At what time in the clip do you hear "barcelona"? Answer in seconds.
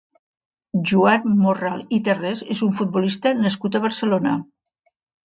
3.85-4.35